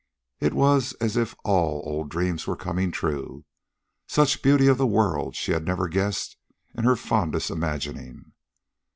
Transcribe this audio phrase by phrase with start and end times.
[0.39, 3.45] It was as if all old dreams were coming true.
[4.07, 6.37] Such beauty of the world she had never guessed
[6.73, 8.31] in her fondest imagining.